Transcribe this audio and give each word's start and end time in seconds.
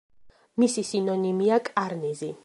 მისი 0.63 0.83
სინონიმია 0.91 1.59
კარნიზი. 1.71 2.35